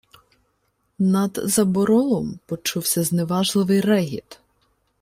[0.99, 4.39] Над заборолом почувся зневажливий регіт: